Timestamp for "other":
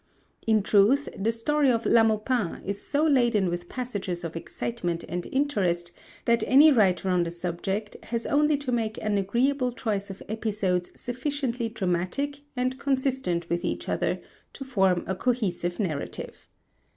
13.87-14.19